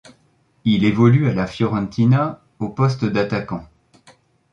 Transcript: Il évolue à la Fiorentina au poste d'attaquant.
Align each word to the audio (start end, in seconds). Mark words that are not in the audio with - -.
Il 0.65 0.83
évolue 0.83 1.29
à 1.29 1.33
la 1.35 1.45
Fiorentina 1.45 2.41
au 2.57 2.69
poste 2.69 3.05
d'attaquant. 3.05 3.67